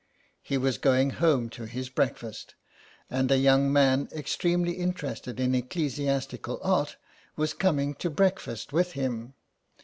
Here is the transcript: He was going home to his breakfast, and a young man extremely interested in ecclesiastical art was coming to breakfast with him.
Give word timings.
He 0.41 0.57
was 0.57 0.79
going 0.79 1.11
home 1.11 1.47
to 1.51 1.65
his 1.65 1.89
breakfast, 1.89 2.55
and 3.07 3.29
a 3.29 3.37
young 3.37 3.71
man 3.71 4.09
extremely 4.11 4.71
interested 4.71 5.39
in 5.39 5.53
ecclesiastical 5.53 6.59
art 6.63 6.95
was 7.35 7.53
coming 7.53 7.93
to 7.93 8.09
breakfast 8.09 8.73
with 8.73 8.93
him. 8.93 9.35